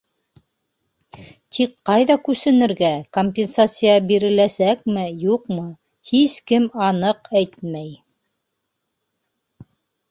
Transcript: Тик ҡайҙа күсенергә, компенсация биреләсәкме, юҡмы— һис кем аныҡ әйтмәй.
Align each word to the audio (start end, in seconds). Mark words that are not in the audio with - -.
Тик 1.57 1.75
ҡайҙа 1.89 2.15
күсенергә, 2.29 2.89
компенсация 3.19 3.93
биреләсәкме, 4.13 5.05
юҡмы— 5.29 5.67
һис 6.13 6.37
кем 6.53 6.67
аныҡ 6.91 7.33
әйтмәй. 7.43 7.97